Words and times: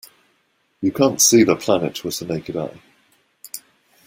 You 0.81 0.91
can't 0.91 1.21
see 1.21 1.43
the 1.43 1.55
planet 1.55 2.03
with 2.03 2.17
the 2.17 2.25
naked 2.25 2.57
eye. 2.57 2.81